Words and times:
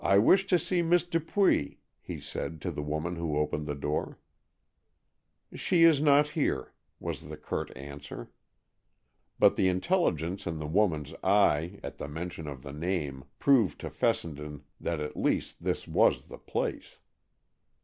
"I 0.03 0.17
wish 0.17 0.47
to 0.47 0.57
see 0.57 0.81
Miss 0.81 1.03
Dupuy," 1.05 1.77
he 2.01 2.19
said, 2.19 2.59
to 2.61 2.71
the 2.71 2.81
woman 2.81 3.17
who 3.17 3.37
opened 3.37 3.67
the 3.67 3.75
door. 3.75 4.17
"She 5.53 5.83
is 5.83 6.01
not 6.01 6.29
here," 6.29 6.73
was 6.99 7.29
the 7.29 7.37
curt 7.37 7.71
answer. 7.77 8.31
But 9.37 9.57
the 9.57 9.67
intelligence 9.67 10.47
in 10.47 10.57
the 10.57 10.65
woman's 10.65 11.13
eye 11.23 11.79
at 11.83 11.99
the 11.99 12.07
mention 12.07 12.47
of 12.47 12.63
the 12.63 12.73
name 12.73 13.25
proved 13.37 13.79
to 13.81 13.91
Fessenden 13.91 14.63
that 14.79 14.99
at 14.99 15.15
least 15.15 15.57
this 15.63 15.87
was 15.87 16.25
the 16.29 16.39
place. 16.39 16.97